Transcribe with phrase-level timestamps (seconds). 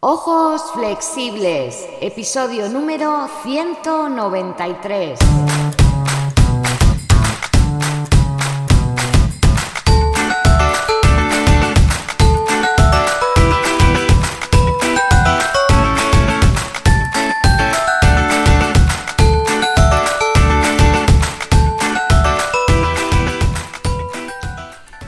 [0.00, 5.18] Ojos flexibles, episodio número 193.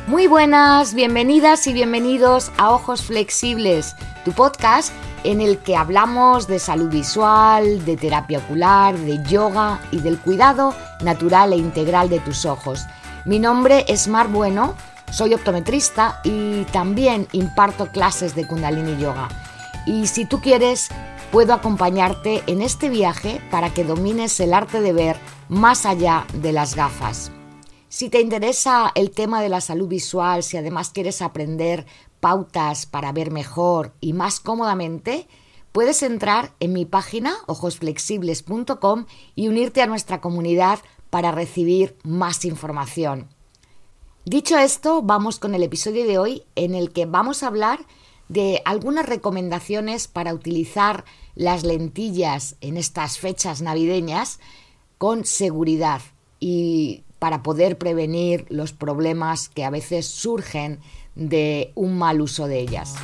[0.09, 3.95] Muy buenas, bienvenidas y bienvenidos a Ojos Flexibles,
[4.25, 4.93] tu podcast
[5.25, 10.74] en el que hablamos de salud visual, de terapia ocular, de yoga y del cuidado
[11.02, 12.87] natural e integral de tus ojos.
[13.25, 14.75] Mi nombre es Mar Bueno,
[15.11, 19.28] soy optometrista y también imparto clases de Kundalini Yoga.
[19.87, 20.89] Y si tú quieres,
[21.33, 25.16] puedo acompañarte en este viaje para que domines el arte de ver
[25.48, 27.30] más allá de las gafas.
[27.89, 31.87] Si te interesa el tema de la salud visual, si además quieres aprender
[32.20, 35.27] pautas para ver mejor y más cómodamente,
[35.73, 43.28] puedes entrar en mi página ojosflexibles.com y unirte a nuestra comunidad para recibir más información.
[44.25, 47.81] Dicho esto, vamos con el episodio de hoy en el que vamos a hablar
[48.28, 54.39] de algunas recomendaciones para utilizar las lentillas en estas fechas navideñas
[54.98, 56.00] con seguridad
[56.39, 60.81] y para poder prevenir los problemas que a veces surgen
[61.14, 62.94] de un mal uso de ellas.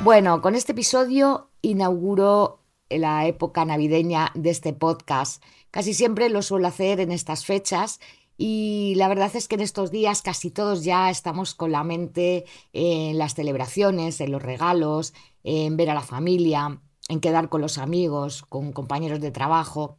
[0.00, 2.58] Bueno, con este episodio inauguro
[2.90, 7.98] la época navideña de este podcast Casi siempre lo suelo hacer en estas fechas
[8.44, 12.44] y la verdad es que en estos días casi todos ya estamos con la mente
[12.72, 17.78] en las celebraciones, en los regalos, en ver a la familia, en quedar con los
[17.78, 19.98] amigos, con compañeros de trabajo.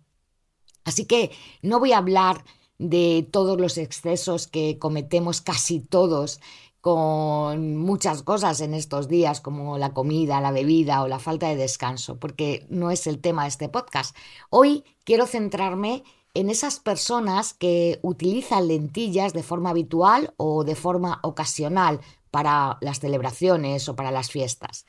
[0.83, 2.43] Así que no voy a hablar
[2.79, 6.41] de todos los excesos que cometemos casi todos
[6.81, 11.55] con muchas cosas en estos días, como la comida, la bebida o la falta de
[11.55, 14.13] descanso, porque no es el tema de este podcast.
[14.49, 21.19] Hoy quiero centrarme en esas personas que utilizan lentillas de forma habitual o de forma
[21.23, 22.01] ocasional
[22.31, 24.85] para las celebraciones o para las fiestas.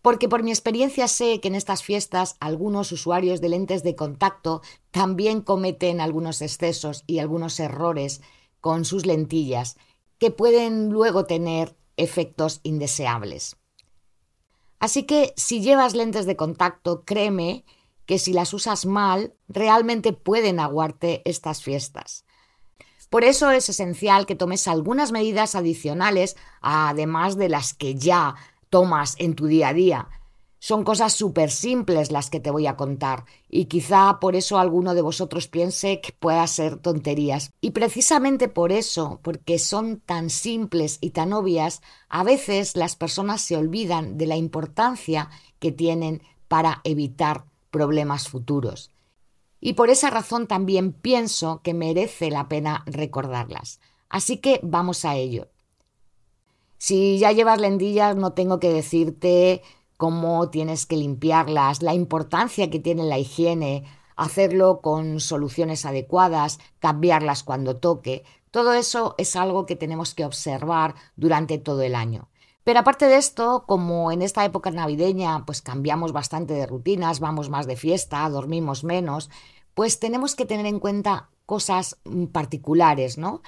[0.00, 4.62] Porque por mi experiencia sé que en estas fiestas algunos usuarios de lentes de contacto
[4.90, 8.22] también cometen algunos excesos y algunos errores
[8.60, 9.76] con sus lentillas
[10.18, 13.56] que pueden luego tener efectos indeseables.
[14.78, 17.64] Así que si llevas lentes de contacto, créeme
[18.06, 22.24] que si las usas mal, realmente pueden aguarte estas fiestas.
[23.10, 28.34] Por eso es esencial que tomes algunas medidas adicionales, además de las que ya
[28.70, 30.08] tomas en tu día a día,
[30.58, 34.94] son cosas súper simples las que te voy a contar y quizá por eso alguno
[34.94, 37.52] de vosotros piense que pueda ser tonterías.
[37.60, 43.42] Y precisamente por eso, porque son tan simples y tan obvias, a veces las personas
[43.42, 45.30] se olvidan de la importancia
[45.60, 47.44] que tienen para evitar
[47.76, 48.90] problemas futuros.
[49.60, 53.80] Y por esa razón también pienso que merece la pena recordarlas.
[54.08, 55.48] Así que vamos a ello.
[56.78, 59.60] Si ya llevas lendillas, no tengo que decirte
[59.98, 63.84] cómo tienes que limpiarlas, la importancia que tiene la higiene,
[64.16, 68.24] hacerlo con soluciones adecuadas, cambiarlas cuando toque.
[68.50, 72.30] Todo eso es algo que tenemos que observar durante todo el año.
[72.66, 77.48] Pero aparte de esto, como en esta época navideña pues cambiamos bastante de rutinas, vamos
[77.48, 79.30] más de fiesta, dormimos menos,
[79.74, 81.96] pues tenemos que tener en cuenta cosas
[82.32, 83.42] particulares, ¿no?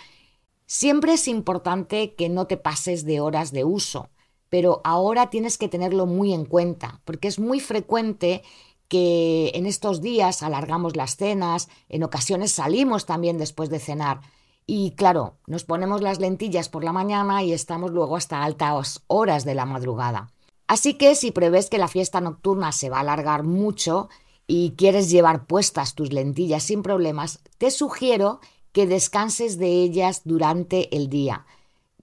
[0.66, 4.08] Siempre es importante que no te pases de horas de uso
[4.48, 8.42] pero ahora tienes que tenerlo muy en cuenta, porque es muy frecuente
[8.88, 14.20] que en estos días alargamos las cenas, en ocasiones salimos también después de cenar.
[14.68, 19.44] Y claro, nos ponemos las lentillas por la mañana y estamos luego hasta altas horas
[19.44, 20.30] de la madrugada.
[20.68, 24.08] Así que si prevés que la fiesta nocturna se va a alargar mucho
[24.46, 28.38] y quieres llevar puestas tus lentillas sin problemas, te sugiero
[28.70, 31.44] que descanses de ellas durante el día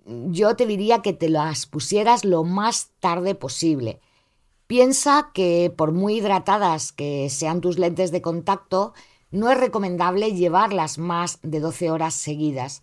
[0.05, 3.99] yo te diría que te las pusieras lo más tarde posible.
[4.67, 8.93] Piensa que por muy hidratadas que sean tus lentes de contacto,
[9.35, 12.81] no es recomendable llevarlas más de 12 horas seguidas.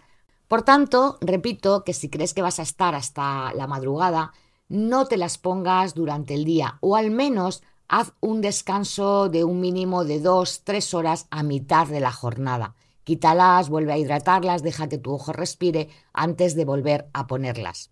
[0.49, 4.33] Por tanto, repito que si crees que vas a estar hasta la madrugada,
[4.69, 9.61] no te las pongas durante el día o al menos haz un descanso de un
[9.61, 12.75] mínimo de 2-3 horas a mitad de la jornada.
[13.05, 17.91] Quítalas, vuelve a hidratarlas, deja que tu ojo respire antes de volver a ponerlas.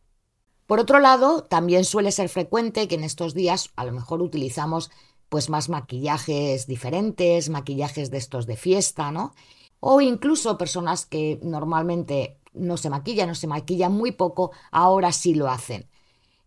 [0.66, 4.90] Por otro lado, también suele ser frecuente que en estos días a lo mejor utilizamos
[5.30, 9.34] pues más maquillajes diferentes, maquillajes de estos de fiesta, ¿no?
[9.78, 15.34] O incluso personas que normalmente no se maquillan, no se maquillan muy poco, ahora sí
[15.34, 15.88] lo hacen.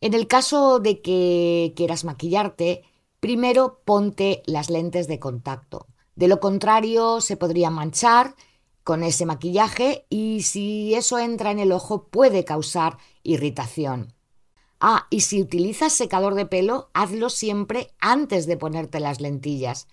[0.01, 2.83] En el caso de que quieras maquillarte,
[3.21, 5.87] primero ponte las lentes de contacto.
[6.15, 8.35] De lo contrario, se podría manchar
[8.83, 14.13] con ese maquillaje y si eso entra en el ojo puede causar irritación.
[14.85, 19.87] Ah, y si utilizas secador de pelo, hazlo siempre antes de ponerte las lentillas.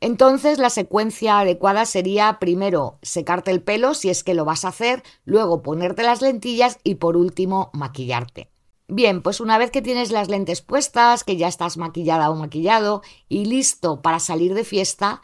[0.00, 4.68] Entonces la secuencia adecuada sería primero secarte el pelo si es que lo vas a
[4.68, 8.48] hacer, luego ponerte las lentillas y por último maquillarte.
[8.86, 13.02] Bien, pues una vez que tienes las lentes puestas, que ya estás maquillada o maquillado
[13.28, 15.22] y listo para salir de fiesta,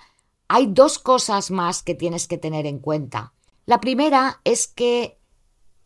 [0.48, 3.34] hay dos cosas más que tienes que tener en cuenta.
[3.66, 5.16] La primera es que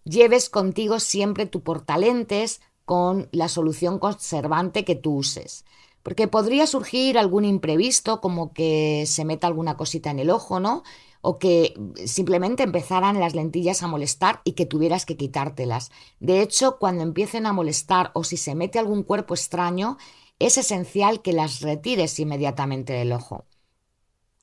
[0.04, 5.66] lleves contigo siempre tu portalentes con la solución conservante que tú uses.
[6.02, 10.84] Porque podría surgir algún imprevisto, como que se meta alguna cosita en el ojo, ¿no?
[11.20, 11.74] O que
[12.06, 15.90] simplemente empezaran las lentillas a molestar y que tuvieras que quitártelas.
[16.20, 19.98] De hecho, cuando empiecen a molestar o si se mete algún cuerpo extraño,
[20.38, 23.44] es esencial que las retires inmediatamente del ojo.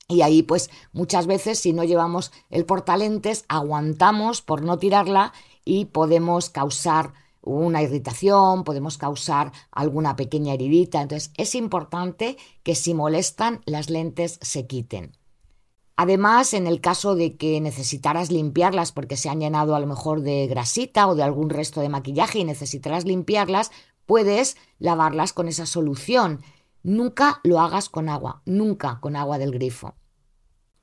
[0.06, 5.32] Y ahí, pues, muchas veces, si no llevamos el portalentes, aguantamos por no tirarla
[5.64, 7.14] y podemos causar
[7.44, 11.02] una irritación, podemos causar alguna pequeña heridita.
[11.02, 15.16] Entonces, es importante que si molestan, las lentes se quiten.
[15.96, 20.22] Además, en el caso de que necesitaras limpiarlas porque se han llenado a lo mejor
[20.22, 23.70] de grasita o de algún resto de maquillaje y necesitarás limpiarlas,
[24.04, 26.40] puedes lavarlas con esa solución
[26.84, 29.94] Nunca lo hagas con agua, nunca con agua del grifo.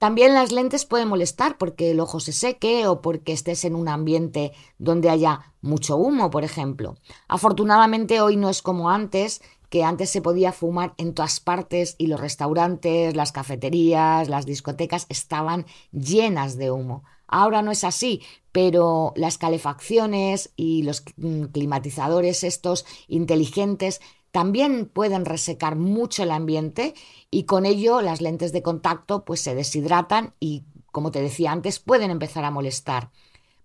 [0.02, 3.88] También las lentes pueden molestar porque el ojo se seque o porque estés en un
[3.88, 6.96] ambiente donde haya mucho humo, por ejemplo.
[7.28, 12.08] Afortunadamente hoy no es como antes, que antes se podía fumar en todas partes y
[12.08, 17.04] los restaurantes, las cafeterías, las discotecas estaban llenas de humo.
[17.28, 24.02] Ahora no es así, pero las calefacciones y los climatizadores estos inteligentes
[24.32, 26.94] también pueden resecar mucho el ambiente
[27.30, 31.80] y con ello las lentes de contacto pues se deshidratan y como te decía antes
[31.80, 33.12] pueden empezar a molestar.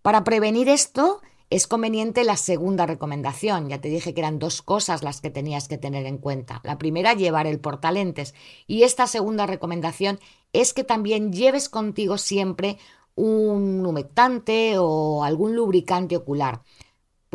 [0.03, 3.69] Para prevenir esto es conveniente la segunda recomendación.
[3.69, 6.61] Ya te dije que eran dos cosas las que tenías que tener en cuenta.
[6.65, 8.35] La primera, llevar el portalentes.
[8.67, 10.19] Y esta segunda recomendación
[10.53, 12.79] es que también lleves contigo siempre
[13.15, 16.63] un humectante o algún lubricante ocular.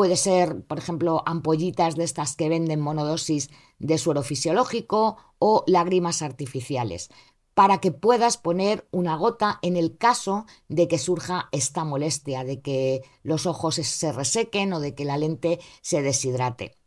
[0.01, 6.23] Puede ser, por ejemplo, ampollitas de estas que venden monodosis de suero fisiológico o lágrimas
[6.23, 7.11] artificiales,
[7.53, 12.61] para que puedas poner una gota en el caso de que surja esta molestia, de
[12.61, 16.80] que los ojos se resequen o de que la lente se deshidrate.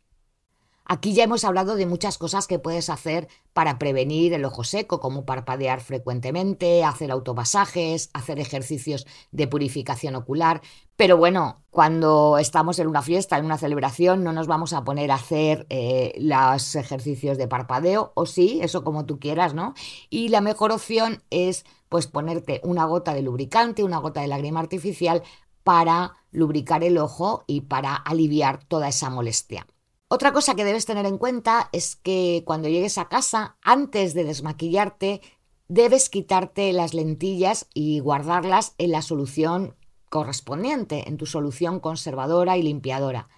[0.87, 4.99] Aquí ya hemos hablado de muchas cosas que puedes hacer para prevenir el ojo seco,
[4.99, 10.61] como parpadear frecuentemente, hacer automasajes, hacer ejercicios de purificación ocular.
[10.95, 15.09] Pero bueno, cuando estamos en una fiesta, en una celebración, no nos vamos a poner
[15.09, 19.73] a hacer eh, los ejercicios de parpadeo, o sí, eso como tú quieras, ¿no?
[20.11, 24.59] Y la mejor opción es pues ponerte una gota de lubricante, una gota de lágrima
[24.59, 25.23] artificial
[25.63, 29.65] para lubricar el ojo y para aliviar toda esa molestia.
[30.07, 34.23] Otra cosa que debes tener en cuenta es que cuando llegues a casa, antes de
[34.23, 35.21] desmaquillarte,
[35.67, 39.75] debes quitarte las lentillas y guardarlas en la solución
[40.09, 43.29] correspondiente, en tu solución conservadora y limpiadora.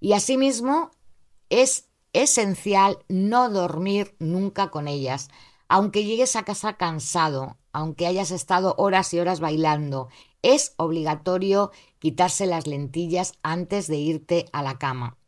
[0.00, 0.90] Y asimismo,
[1.48, 5.28] es esencial no dormir nunca con ellas.
[5.68, 10.08] Aunque llegues a casa cansado, aunque hayas estado horas y horas bailando,
[10.42, 11.70] es obligatorio
[12.00, 15.19] quitarse las lentillas antes de irte a la cama.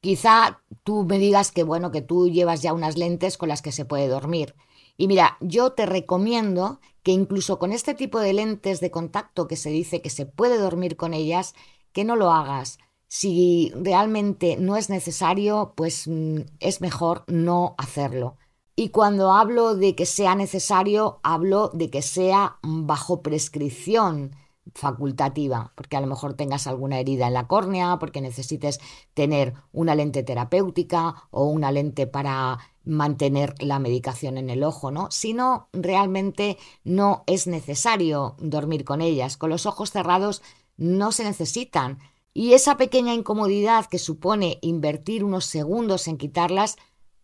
[0.00, 3.72] Quizá tú me digas que bueno, que tú llevas ya unas lentes con las que
[3.72, 4.54] se puede dormir.
[4.96, 9.56] Y mira, yo te recomiendo que incluso con este tipo de lentes de contacto que
[9.56, 11.54] se dice que se puede dormir con ellas,
[11.92, 12.78] que no lo hagas.
[13.08, 18.36] Si realmente no es necesario, pues mm, es mejor no hacerlo.
[18.76, 24.36] Y cuando hablo de que sea necesario, hablo de que sea bajo prescripción
[24.74, 28.78] facultativa, porque a lo mejor tengas alguna herida en la córnea, porque necesites
[29.14, 35.10] tener una lente terapéutica o una lente para mantener la medicación en el ojo, ¿no?
[35.10, 39.36] Si no, realmente no es necesario dormir con ellas.
[39.36, 40.42] Con los ojos cerrados
[40.76, 41.98] no se necesitan.
[42.32, 46.76] Y esa pequeña incomodidad que supone invertir unos segundos en quitarlas,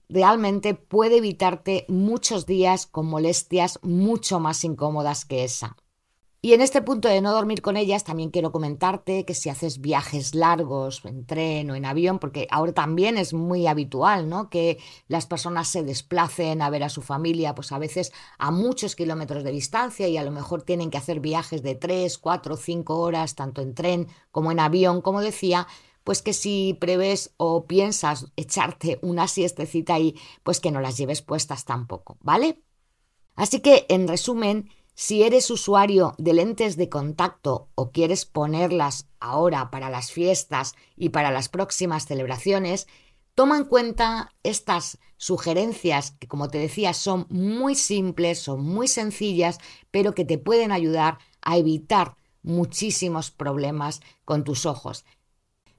[0.08, 5.76] realmente puede evitarte muchos días con molestias mucho más incómodas que esa.
[6.42, 9.80] Y en este punto de no dormir con ellas, también quiero comentarte que si haces
[9.80, 14.48] viajes largos en tren o en avión, porque ahora también es muy habitual, ¿no?
[14.50, 14.78] Que
[15.08, 19.44] las personas se desplacen a ver a su familia, pues a veces a muchos kilómetros
[19.44, 23.34] de distancia y a lo mejor tienen que hacer viajes de 3, 4, 5 horas,
[23.34, 25.66] tanto en tren como en avión, como decía,
[26.04, 30.14] pues que si prevés o piensas echarte una siestecita ahí,
[30.44, 32.62] pues que no las lleves puestas tampoco, ¿vale?
[33.34, 39.70] Así que, en resumen, si eres usuario de lentes de contacto o quieres ponerlas ahora
[39.70, 42.86] para las fiestas y para las próximas celebraciones,
[43.34, 49.58] toma en cuenta estas sugerencias que, como te decía, son muy simples, son muy sencillas,
[49.90, 55.04] pero que te pueden ayudar a evitar muchísimos problemas con tus ojos.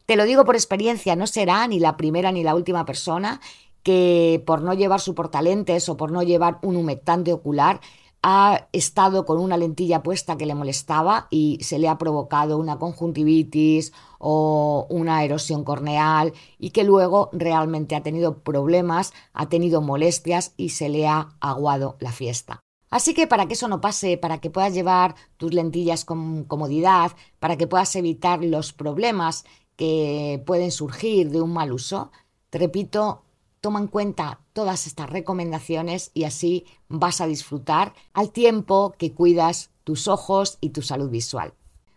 [0.05, 3.41] Te lo digo por experiencia, no será ni la primera ni la última persona
[3.81, 7.81] que por no llevar su portalentes o por no llevar un humectante ocular
[8.23, 12.79] ha estado con una lentilla puesta que le molestaba y se le ha provocado una
[12.79, 20.53] conjuntivitis o una erosión corneal y que luego realmente ha tenido problemas, ha tenido molestias
[20.57, 22.59] y se le ha aguado la fiesta.
[22.89, 27.11] Así que para que eso no pase, para que puedas llevar tus lentillas con comodidad,
[27.39, 29.43] para que puedas evitar los problemas
[29.75, 32.11] que pueden surgir de un mal uso,
[32.49, 33.23] te repito,
[33.61, 39.71] Toma en cuenta todas estas recomendaciones y así vas a disfrutar al tiempo que cuidas
[39.83, 41.53] tus ojos y tu salud visual.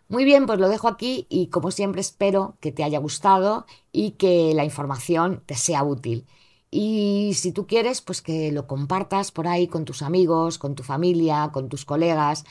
[0.08, 4.12] Muy bien, pues lo dejo aquí y como siempre espero que te haya gustado y
[4.12, 6.26] que la información te sea útil.
[6.70, 10.82] Y si tú quieres, pues que lo compartas por ahí con tus amigos, con tu
[10.82, 12.44] familia, con tus colegas.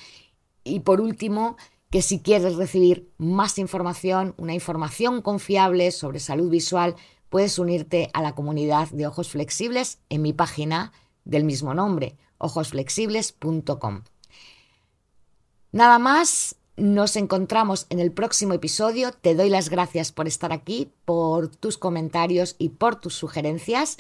[0.63, 1.58] Y por último,
[1.89, 6.96] que si quieres recibir más información, una información confiable sobre salud visual,
[7.30, 10.92] puedes unirte a la comunidad de Ojos Flexibles en mi página
[11.26, 14.04] del mismo nombre, ojosflexibles.com.
[15.72, 19.12] Nada más, nos encontramos en el próximo episodio.
[19.12, 23.98] Te doy las gracias por estar aquí, por tus comentarios y por tus sugerencias.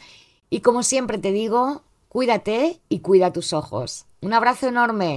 [0.49, 4.05] Y como siempre te digo, cuídate y cuida tus ojos.
[4.21, 5.15] Un abrazo enorme.